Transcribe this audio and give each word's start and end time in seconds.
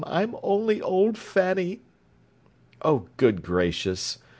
I'm 0.07 0.35
only 0.41 0.81
old 0.81 1.15
Fanny!" 1.15 1.81
"Oh, 2.81 3.05
good 3.17 3.43
gracious! 3.43 4.17